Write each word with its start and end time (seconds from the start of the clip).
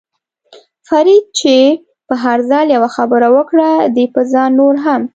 فرید 0.87 1.25
چې 1.39 1.55
به 2.07 2.15
هر 2.23 2.39
ځل 2.49 2.65
یوه 2.75 2.89
خبره 2.97 3.27
وکړه، 3.35 3.69
دې 3.95 4.05
به 4.13 4.21
ځان 4.31 4.49
نور 4.59 4.75
هم. 4.85 5.01